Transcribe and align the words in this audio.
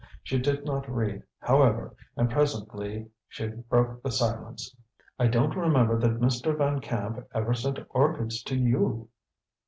She 0.23 0.39
did 0.39 0.65
not 0.65 0.89
read, 0.91 1.21
however, 1.37 1.93
and 2.17 2.27
presently 2.27 3.11
she 3.27 3.49
broke 3.49 4.01
the 4.01 4.09
silence. 4.09 4.75
"I 5.19 5.27
don't 5.27 5.55
remember 5.55 5.99
that 5.99 6.19
Mr. 6.19 6.57
Van 6.57 6.79
Camp 6.81 7.23
ever 7.35 7.53
sent 7.53 7.77
orchids 7.91 8.41
to 8.45 8.57
you." 8.57 9.09